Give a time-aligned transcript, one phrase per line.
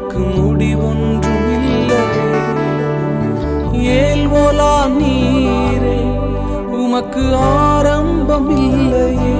[0.00, 2.02] உமக்கு முடிவொன்றும் இல்லை
[3.94, 5.96] ஏல்வோலா நீரே
[6.78, 7.22] உமக்கு
[7.62, 9.34] ஆரம்பம் இல்லையே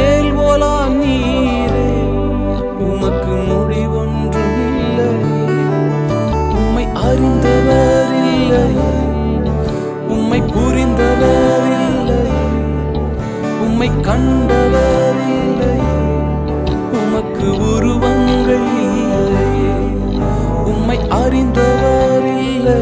[0.00, 1.86] ஏல்வோலா நீரே
[2.88, 5.08] உமக்கு முடிவொன்றும் இல்லை
[6.56, 8.90] உம்மை அறிந்தவர் இல்லையே
[10.16, 12.44] உம்மை புரிந்தவர் இல்லையே
[13.66, 15.74] உம்மை கண்டவர் இல்லை
[16.98, 18.17] உமக்கு உருவம்
[18.48, 19.72] உருவங்கள் இல்லையே
[20.64, 22.76] உம்மை அறிந்தவர் இல்லை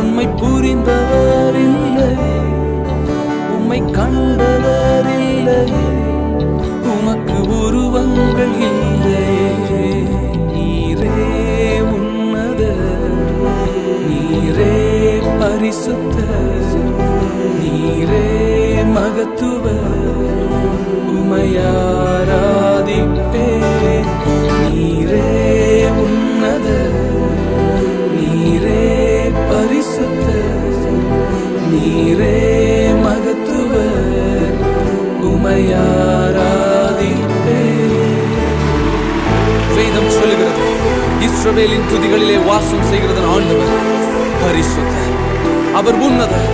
[0.00, 2.08] உம்மை புரிந்தவர் இல்லை
[3.56, 5.60] உம்மை கண்டவர் இல்லை
[6.92, 9.22] உமக்கு உருவங்கள் இல்லை.
[10.54, 11.14] நீரே
[11.90, 12.62] உன்னத.
[14.08, 14.74] நீரே
[15.40, 16.16] பரிசுத்த.
[17.60, 18.26] நீரே
[18.96, 19.64] மகத்துவ
[21.18, 22.28] உமையாராதிப்பே.
[24.72, 25.28] நீரே
[26.04, 26.66] உன்னத
[28.16, 28.84] நீரே
[29.50, 30.26] பரிசுத்த
[31.72, 32.38] நீரே
[33.06, 33.72] மகத்துவ
[35.32, 36.40] உமையாராதிப்பே.
[39.76, 40.66] வேதம் சொல்லுகிறது
[41.26, 43.74] இஸ்ரவேலின் துதிகளிலே வாசம் செய்கிறது ஆண்டவர்
[44.42, 45.14] பரிசுத்தர்
[45.80, 46.50] அவர் உன்னதர்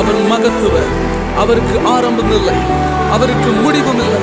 [0.00, 0.92] அவர் மகத்துவர்
[1.38, 2.54] அவருக்கு ஆரம்பம் இல்லை
[3.12, 4.22] அவருக்கு முடிவும் இல்லை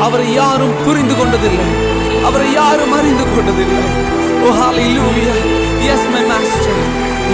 [0.00, 1.68] அவரை யாரும் புரிந்து கொண்டதில்லை.
[2.24, 3.84] அவரை யாரும் அறிந்து கொண்டதில்லை.
[4.46, 5.34] ஓ ஹalleluya
[5.92, 6.82] எஸ் மை மாஸ்டர்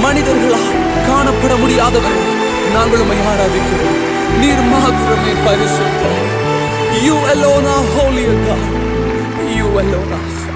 [0.05, 0.73] மனிதர்களால்
[1.09, 2.23] காணப்பட முடியாதவரை
[2.75, 3.99] நாங்கள் உம்மை ஆராதிக்கிறோம்.
[4.41, 6.29] நீர் மாத்திரமே பரிசுத்தர்
[7.05, 8.71] You alone are holy, God.
[9.57, 10.50] You alone are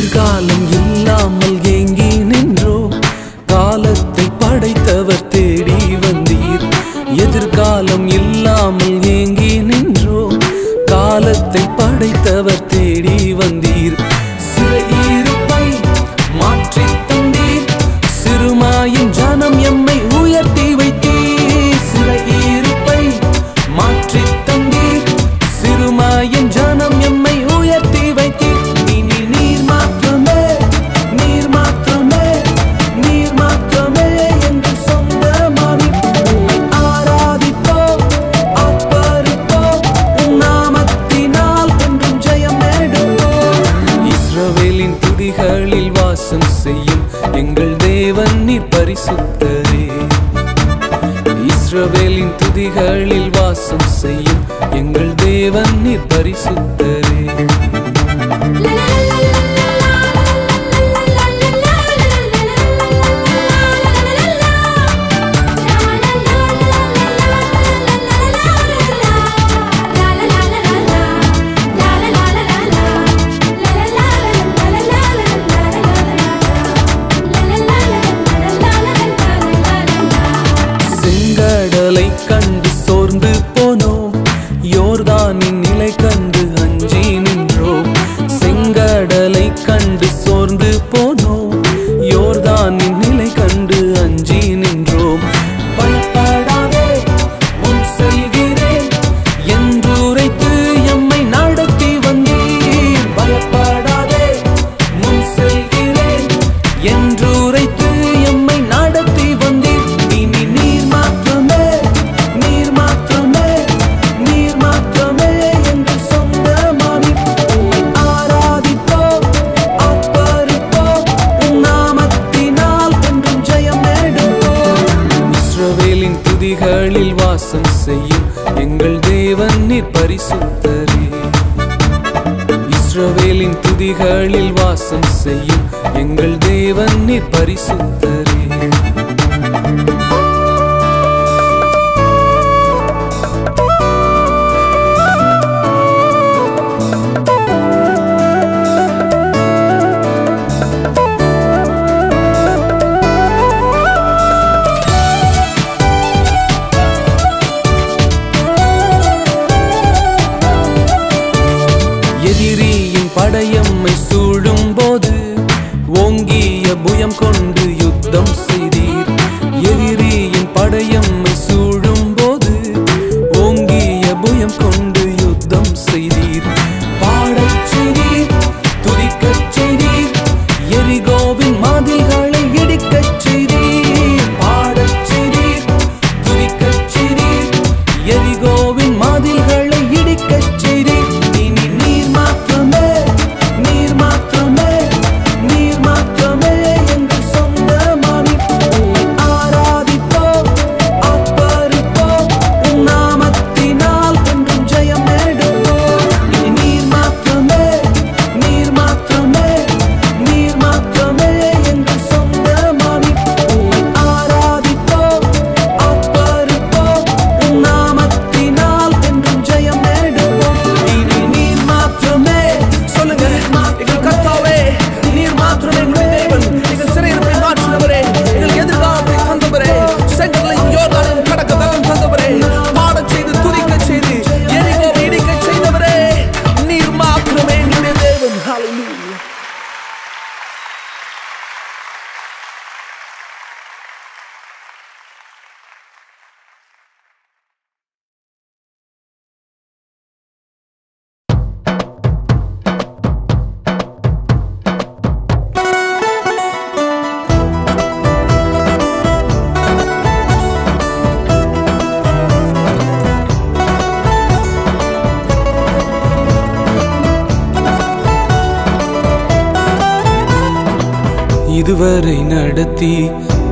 [0.00, 0.67] kırgalım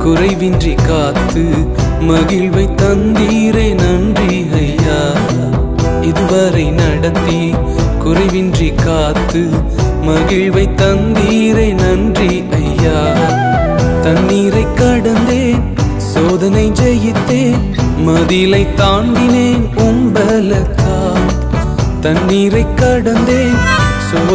[0.03, 1.43] குறைவின்றி காத்து
[1.99, 2.46] மகிழ்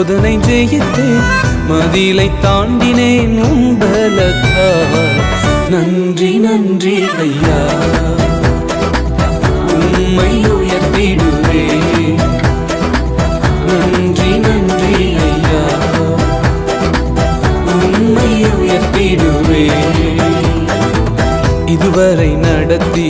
[0.03, 1.05] சோதனை ஜெயித்து
[1.69, 4.65] மதிலை தாண்டினேன் உங்களக்கா
[5.71, 7.59] நன்றி நன்றி ஐயா.
[9.75, 11.63] உம்மை உயர்த்திடுவே.
[13.69, 15.63] நன்றி நன்றி ஐயா.
[17.75, 19.65] உம்மை உயர்த்திடுவே.
[21.67, 23.09] இதுவரை நடத்தி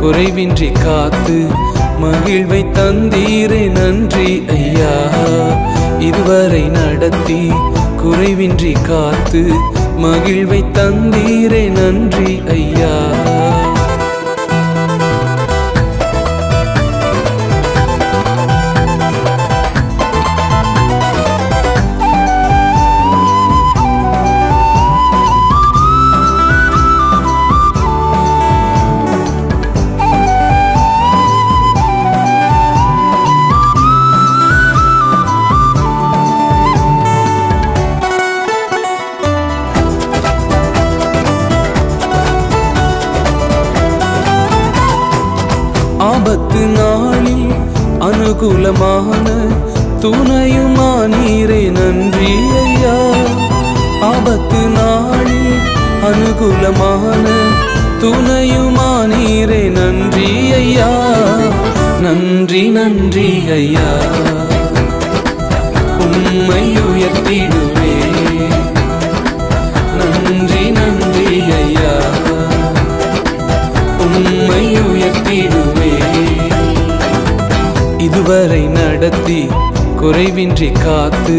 [0.00, 1.38] குறைவின்றி காத்து
[2.00, 4.63] மகிழ்வை தந்தீரே நன்றி ஐயா.
[6.06, 7.40] இதுவரை நடத்தி
[8.02, 9.42] குறைவின்றி காத்து
[10.04, 12.93] மகிழ்வை தந்தீரே நன்றி ஐயா.
[48.34, 49.26] அனுகூலமான
[50.02, 52.30] துணையுமா நீரே நன்றி
[52.62, 52.94] ஐயா.
[54.00, 55.54] ஆபத்து நாளில்
[56.08, 57.26] அனுகூலமான
[58.02, 60.90] துணையுமா நீரே நன்றி ஐயா.
[62.00, 63.88] நன்றி நன்றி ஐயா.
[65.98, 67.38] உம்மை உயர்த்தி
[78.24, 79.40] இருவரை நடத்தி
[80.00, 81.34] குறைவின்றி காத்து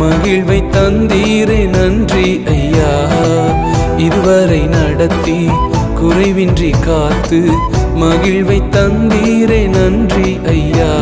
[0.00, 2.92] மகிழ்வை தந்தீரே நன்றி ஐயா.
[3.96, 5.38] இருவரை நடத்தி
[6.00, 7.40] குறைவின்றி காத்து
[8.02, 10.92] மகிழ்வை தந்தீரே நன்றி ஐயா.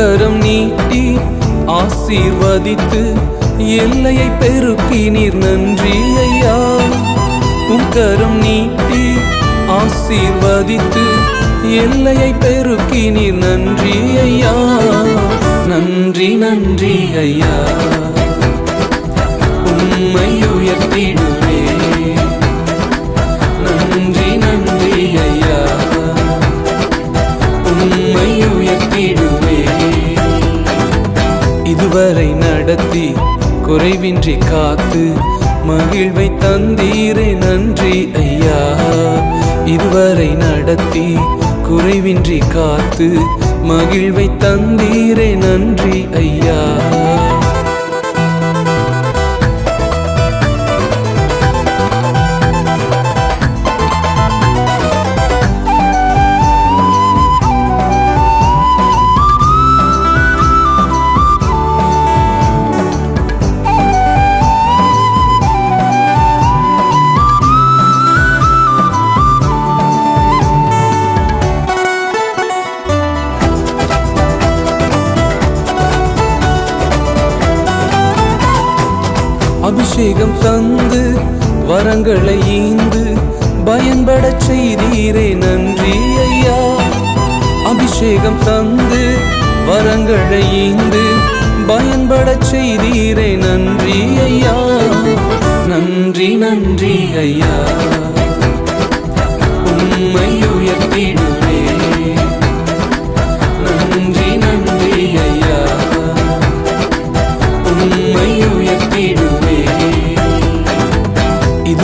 [0.00, 1.02] கரம் நீட்டி
[1.66, 3.00] ஆசீர்வதித்து
[3.58, 6.54] எல்லையை பெருக்கினீர் நன்றி ஐயா.
[7.68, 9.02] உம் கரம் நீட்டி
[9.68, 11.04] ஆசீர்வதித்து
[11.76, 14.54] எல்லையை பெருக்கினீர் நன்றி ஐயா.
[15.66, 17.54] நன்றி நன்றி ஐயா.
[19.64, 21.29] உண்மை உயர்த்திடும்
[31.90, 33.06] இருவரை நடத்தி
[33.66, 35.00] குறைவின்றி காத்து
[35.68, 38.60] மகிழ்வை தந்தீரே நன்றி ஐயா.
[39.74, 41.06] இதுவரை நடத்தி
[41.68, 43.08] குறைவின்றி காத்து
[43.70, 46.59] மகிழ்வை தந்தீரே நன்றி ஐயா.
[80.00, 81.00] அபிஷேகம் தந்து
[81.68, 83.02] வரங்களை ஈந்து
[83.64, 85.92] பயன்பட செய்தீரே நன்றி
[86.26, 86.56] ஐயா.
[87.64, 89.02] அபிஷேகம் தந்து
[89.68, 91.02] வரங்களை ஈந்து
[91.66, 94.56] பயன்பட செய்தீரே நன்றி ஐயா.
[95.66, 97.52] நன்றி நன்றி ஐயா.
[99.72, 101.29] உண்மை உயர்த்திடுவே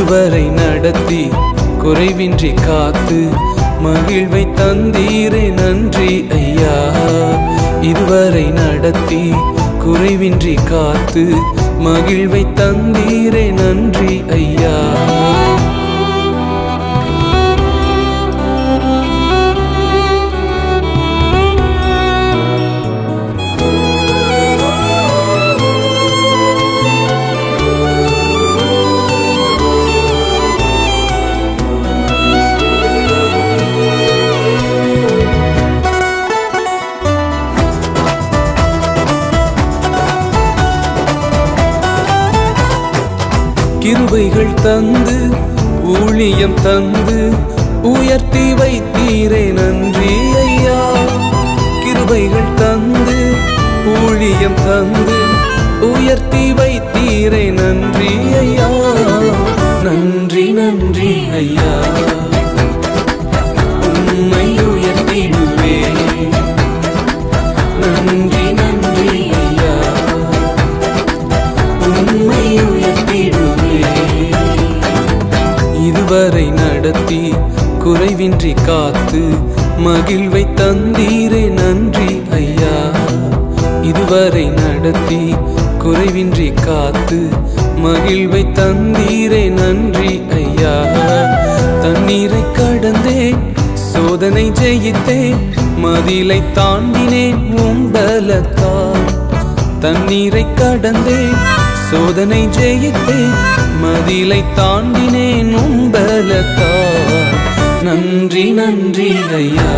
[0.07, 1.23] இருவரை நடத்தி
[1.83, 3.17] குறைவின்றி காத்து
[3.85, 6.77] மகிழ்வை தந்தீரே நன்றி ஐயா.
[7.81, 9.23] இதுவரை நடத்தி
[9.85, 11.25] குறைவின்றி காத்து
[11.87, 14.77] மகிழ்வை தந்தீரே நன்றி ஐயா.
[44.67, 45.17] தந்து
[45.95, 47.19] ஊழியம் தந்து
[47.83, 50.79] உயர்த்தி வைத்தீரே நன்றி ஐயா.
[51.85, 53.19] கிருபைகள் தந்து
[53.97, 55.19] ஊழியம் தந்து
[55.91, 58.71] உயர்த்தி வைத்தீரே நன்றி ஐயா.
[59.83, 61.71] நன்றி நன்றி ஐயா.
[96.07, 99.07] மதிலை தாண்டினேன் உம்பலத்தால்
[99.81, 101.17] தண்ணீரை கடந்தே
[101.87, 103.35] சோதனை ஜெயித்தேன்
[103.83, 107.17] மதிலை தாண்டினேன் உம்பலத்தால்
[107.87, 109.09] நன்றி நன்றி
[109.39, 109.69] ஐயா.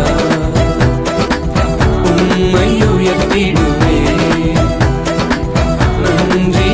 [2.11, 3.95] உம்மை உயர்த்திடுவே
[6.03, 6.68] நன்றி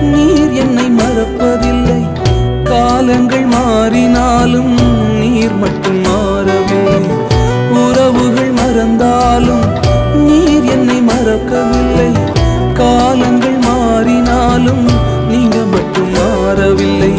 [0.00, 2.12] நீர் என்னை மறப்பதில்லை.
[2.64, 4.72] காலங்கள் மாறினாலும்
[5.18, 7.02] நீர் மட்டும் மாறவில்லை.
[7.86, 9.66] உறவுகள் மறந்தாலும்
[10.14, 12.10] நீர் என்னை மறக்கவில்லை.
[12.74, 14.86] காலங்கள் மாறினாலும்
[15.28, 17.12] நீங்க மட்டும் மாறவில்லை.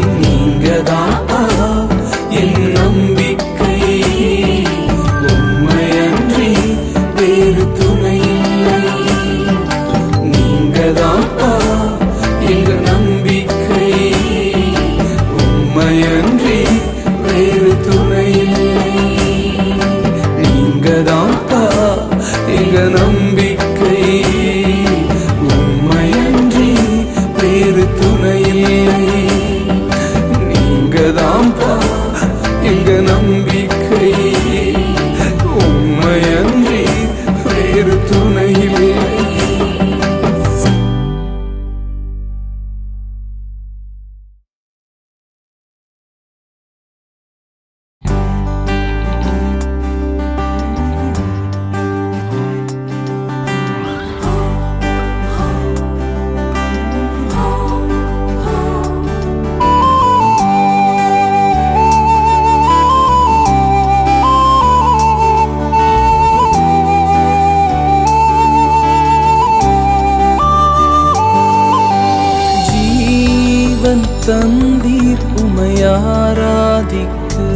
[73.82, 77.46] செல்வன் தந்தீர் உமையாராதிக்கு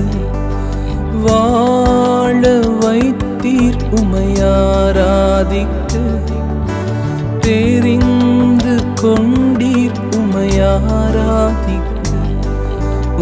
[1.24, 2.42] வாழ
[2.82, 6.04] வைத்தீர் உமையாராதிக்கு
[7.44, 12.16] தெரிந்து கொண்டீர் உமையாராதிக்கு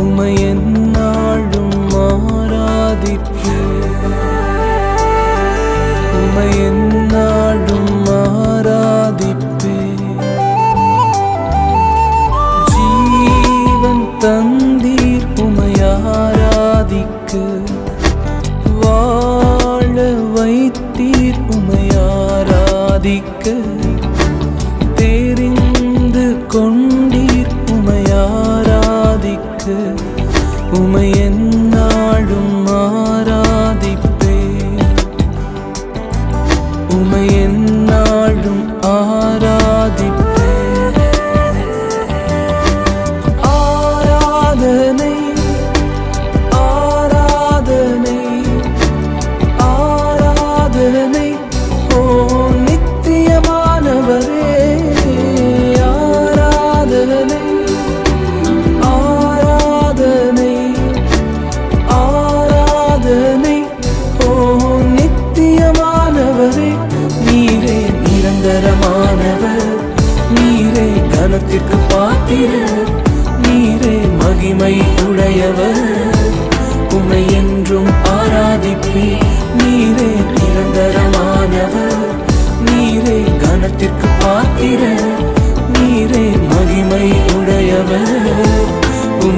[0.04, 3.56] உமையன்னாழும் ஆராதிக்கு
[6.22, 6.81] உமையன்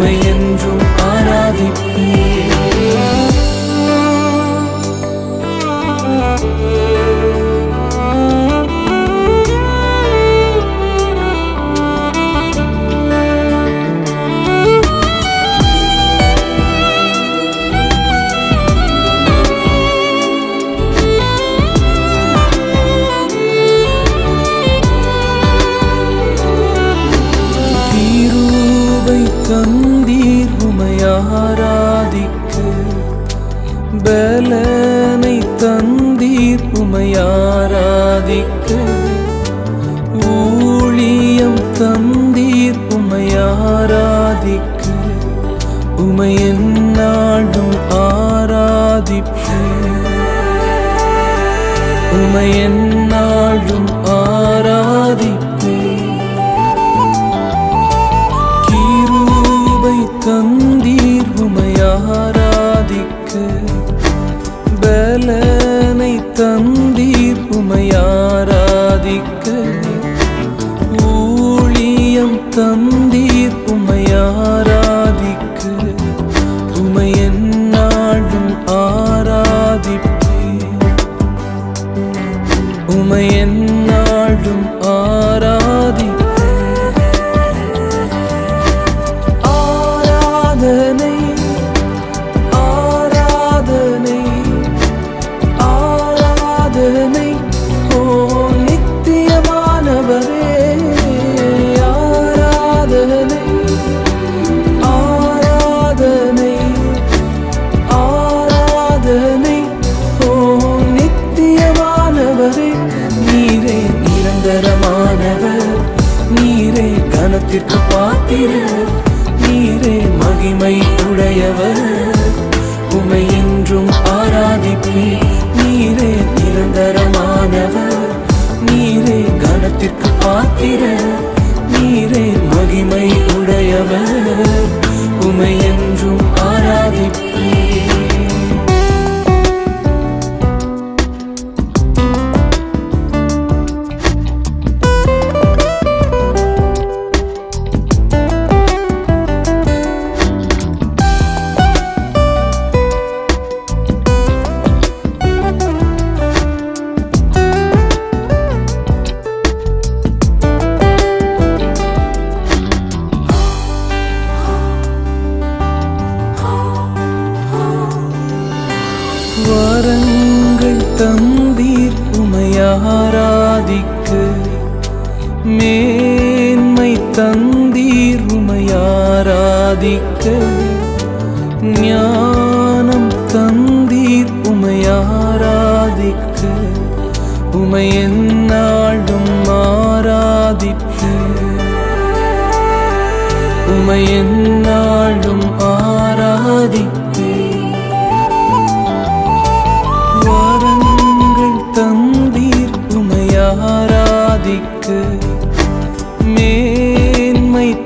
[0.05, 2.34] உம்மை என்றும் ஆராதிப்பேன்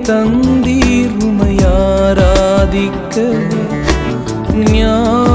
[0.09, 3.17] தந்தீர் உமையாராதிக்க
[4.73, 5.28] ஞான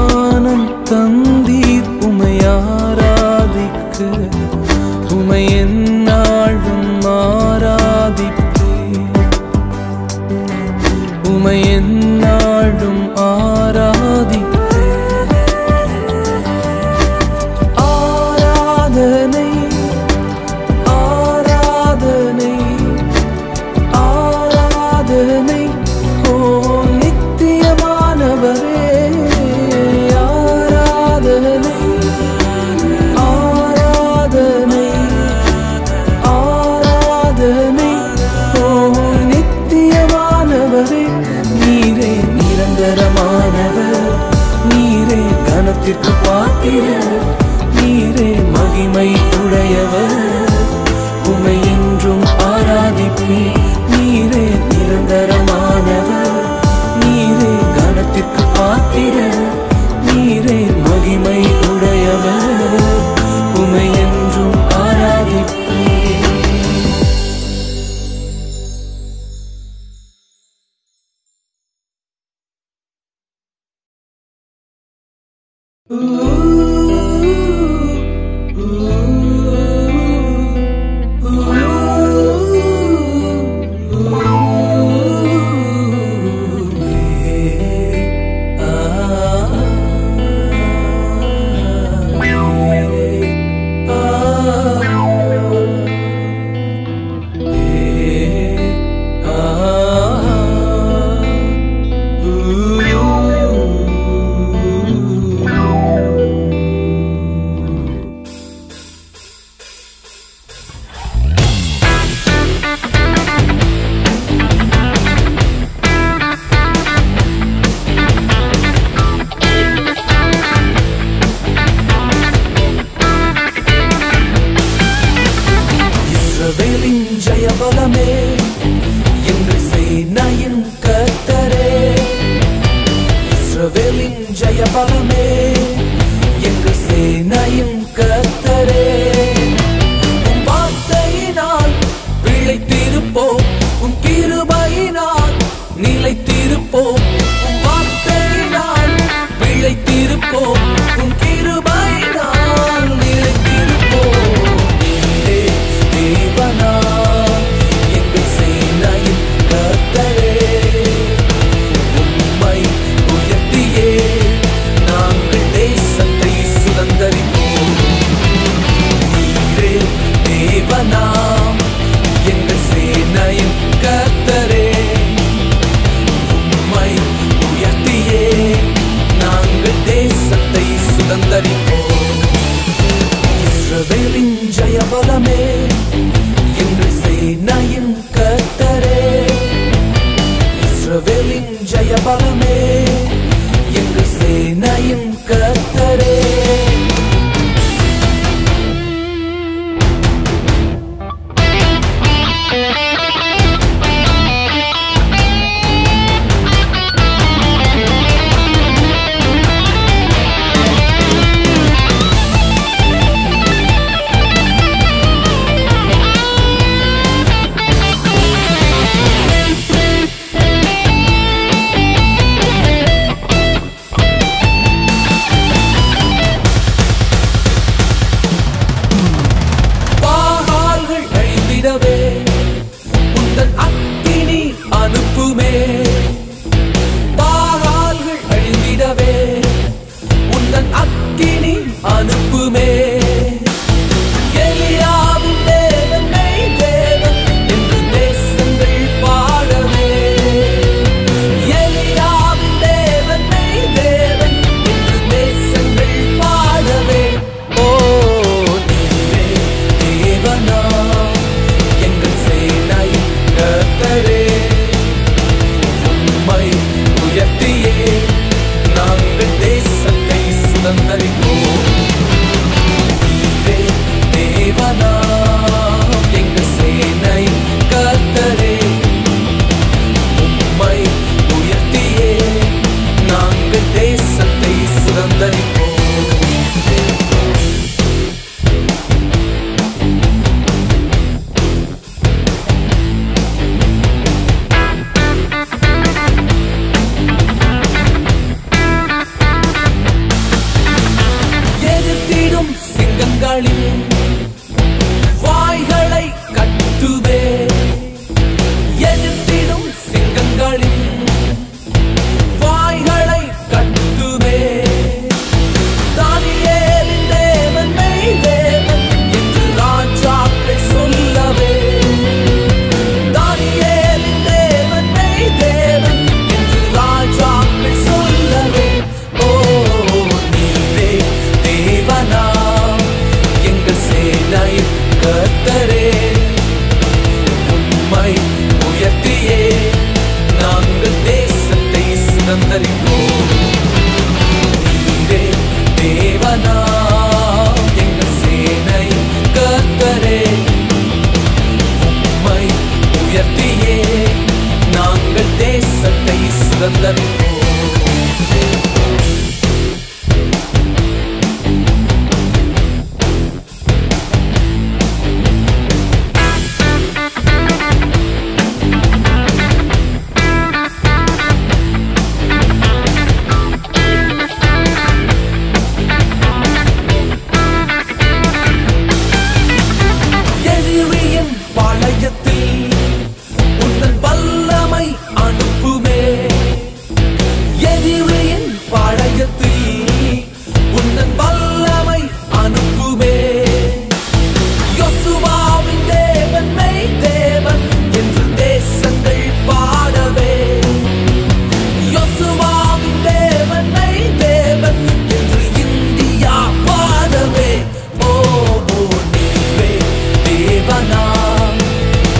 [410.66, 411.58] தேவனாம்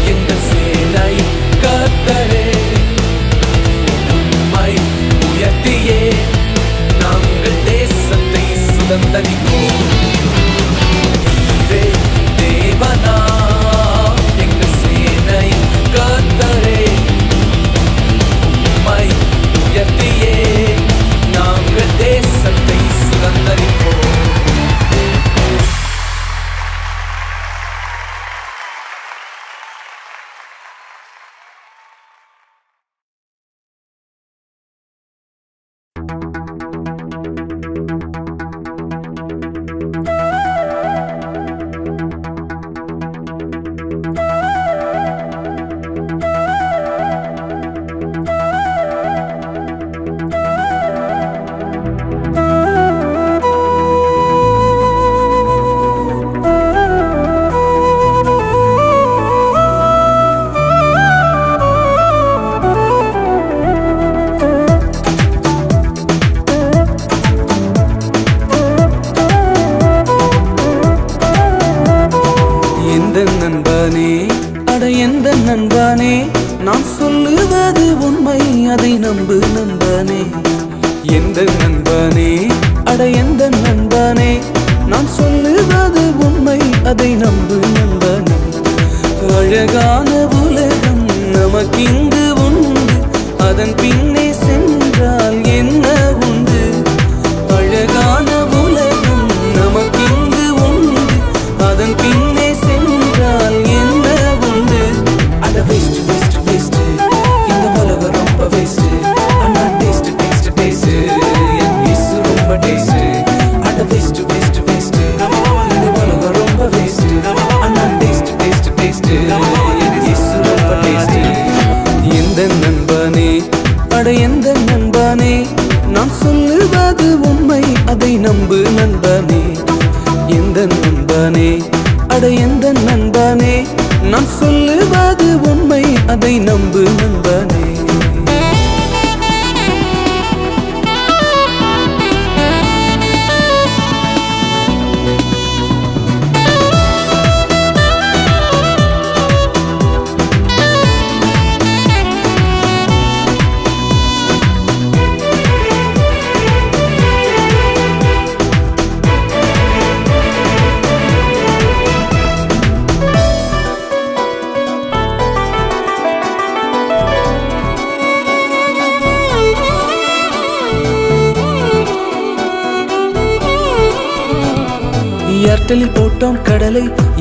[0.07, 1.13] எங்கள் சேனை
[1.63, 2.49] கத்தரே
[4.09, 4.73] நம்மை
[5.29, 6.01] உயர்த்தியே.
[7.03, 9.35] நாங்கள் தேசத்தை சுதந்திரி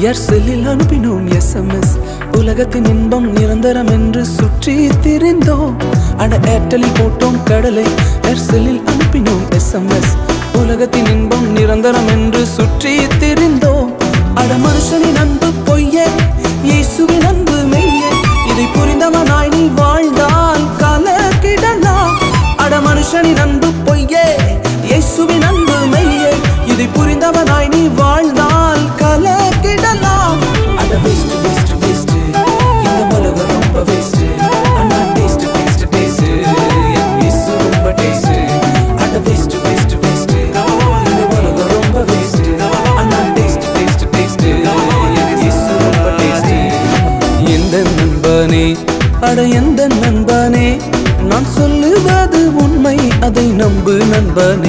[0.03, 1.93] எர் செல்லில் அனுப்பினோம் எஸ்எம்எஸ்
[2.37, 5.75] உலகத்தின் இன்பம் நிரந்தரம் என்று சுற்றி திரிந்தோம்.
[6.17, 7.83] அட ஏர்டெலில் போட்டோம் கடலை.
[8.21, 10.32] எர் செல்லில் அனுப்பினோம் எஸ்எம்எஸ்
[54.35, 54.62] ben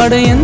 [0.00, 0.39] அடையன்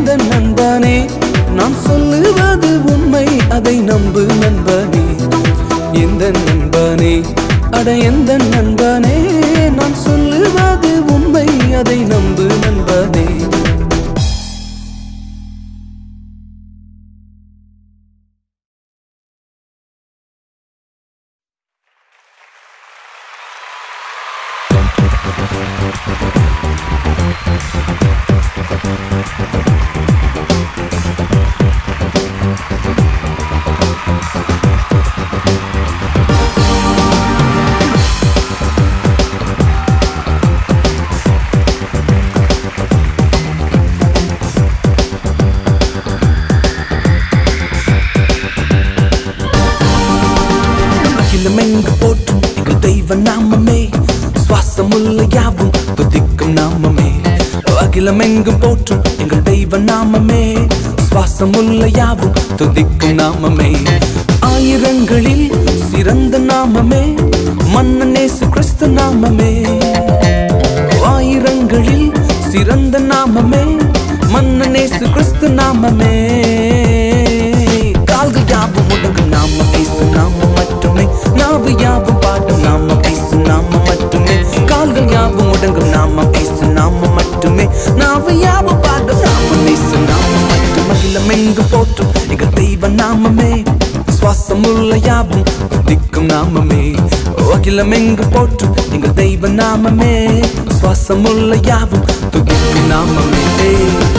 [97.76, 100.44] அகிலம் எங்கு போற்றும் எங்கள் தெய்வ நாமமே.
[100.80, 104.15] சுவாசமுள்ள யாவும் துதிக்கும் நாமமே.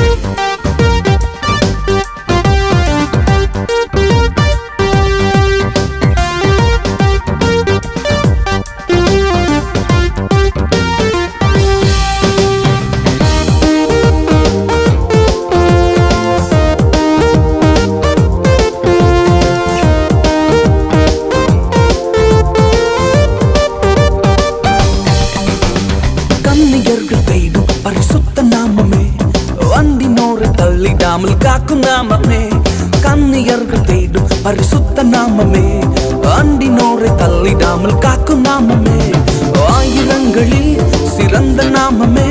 [41.38, 42.29] பிறந்த நாமமே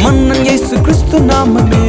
[0.00, 1.84] மன்னன் இயேசு கிறிஸ்து நாமமே.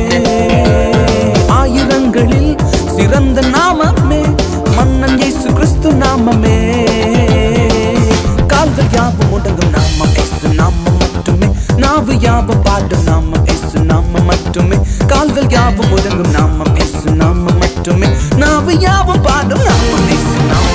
[1.58, 2.54] ஆயுதங்களில்
[2.96, 4.20] சிறந்த நாமமே
[4.76, 6.56] மன்னன் இயேசு கிறிஸ்து நாமமே.
[8.54, 11.50] கால்கள் யாவும் முடங்கும் நாம இயேசு நாம மட்டுமே.
[11.84, 14.80] நாவு யாவ பாடும் நாம இயேசு நாம மட்டுமே.
[15.14, 18.10] கால்கள் யாவும் முடங்கும் நாம இயேசு நாம மட்டுமே.
[18.44, 20.72] நாவு யாவும் பாடும் நாம இயேசு நாம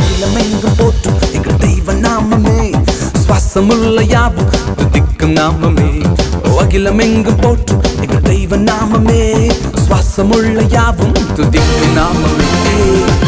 [0.00, 2.58] அகிலமெங்கும் போற்றும் எங்கள் தெய்வ நாமமே.
[3.22, 3.97] சுவாசமுள்ள
[5.28, 6.04] இயேசு நாமமே.
[6.58, 9.50] அகிலமெங்கும் போற்றும் எங்கள் தெய்வ நாமமே.
[9.74, 13.27] சுவாசமுள்ள யாவும் துதிக்கும் நாமமே.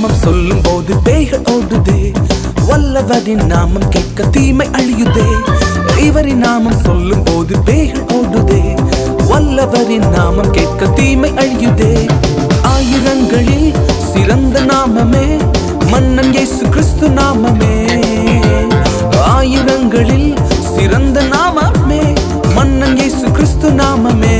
[0.00, 2.12] நாமம் சொல்லும் போது பேய்கள் ஓடுதே.
[2.68, 5.26] வல்லவரின் நாமம் கேட்க தீமை அழியுதே.
[6.02, 8.60] இவரின் நாமம் சொல்லும் போது பேய்கள் ஓடுதே.
[9.30, 12.08] வல்லவரின் நாமம் கேட்க தீமை அழியுதே.
[12.62, 13.74] ஆயிரங்களில்
[14.12, 15.26] சிறந்த நாமமே
[15.90, 17.74] மன்னன் இயேசு கிறிஸ்து நாமமே.
[19.26, 20.34] ஆயிரங்களில்
[20.74, 22.02] சிறந்த நாமமே
[22.54, 24.36] மன்னன் இயேசு கிறிஸ்து நாமமே.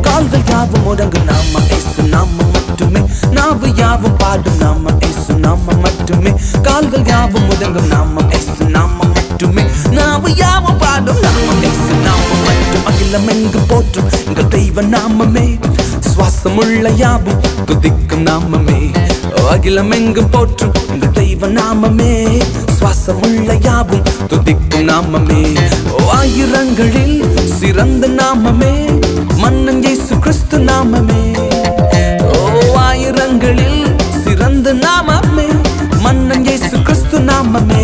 [0.00, 2.45] கால்கள் யாவும் முடங்கு நாம இயேசு நாம
[3.46, 6.30] நாவு யாவும் பாடும் நாம இயேசு நாம மட்டுமே.
[6.62, 9.62] கால்கள் யாவும் முடங்கும் நாம இயேசு நாம மட்டுமே.
[9.90, 12.84] நாவு யாவும் பாடும் நாம இயேசு நாம மட்டும்.
[12.86, 15.58] அகிலம் எங்கு போற்றும் எங்கள் தெய்வ நாமமே?
[16.10, 18.92] சுவாசமுள்ள யாவும் துதிக்கும் நாமமே.
[19.50, 22.42] அகிலம் எங்கு போற்றும் எங்கள் தெய்வ நாமமே?
[22.78, 25.42] சுவாசமுள்ள யாவும் துதிக்கும் நாமமே.
[26.18, 28.74] ஆயிரங்களில் சிறந்த நாமமே.
[29.36, 31.22] மன்னன் இயேசு கிறிஸ்து நாமமே.
[33.08, 33.82] ஆயிரங்களில்
[34.22, 35.44] சிறந்த நாமமே
[36.04, 37.82] மன்னன் இயேசு கிறிஸ்து நாமமே.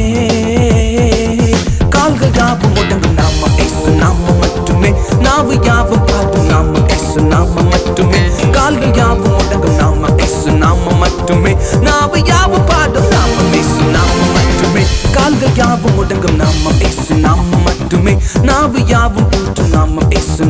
[1.95, 4.91] கால்கள் யாவும் முடங்கும் நாம இயேசு நாம மட்டுமே.
[5.27, 8.23] நாவு யாவும் பாடும் நாம இயேசு நாம மட்டுமே.
[8.57, 11.53] கால்கள் யாவும் முடங்கும் நாம இயேசு நாம மட்டுமே.
[11.89, 14.85] நாவு யாவும் பாடும் நாம இயேசு நாம மட்டுமே.
[15.19, 18.17] கால்கள் யாவும் முடங்கும் நாம இயேசு நாம மட்டுமே.
[18.51, 19.31] நாவு யாவும்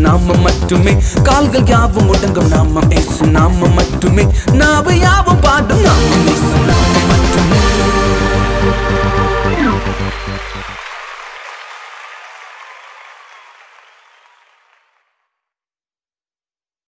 [0.02, 0.92] நாம மட்டுமே.
[1.22, 2.90] கால்கள் யாவும் முடங்கும் நாமம்.
[2.90, 4.24] இயேசு நாம மட்டுமே.
[4.52, 6.24] நாவு யாவும் பாடும் நாமம்.
[6.26, 6.81] இயேசு நாம